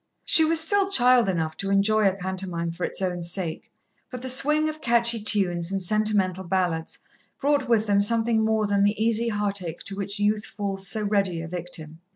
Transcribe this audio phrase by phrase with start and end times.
[0.25, 3.71] She was still child enough to enjoy a pantomime for its own sake,
[4.09, 6.97] but the swing of catchy tunes and sentimental ballads
[7.39, 11.39] brought with them something more than the easy heartache to which youth falls so ready
[11.39, 11.99] a victim.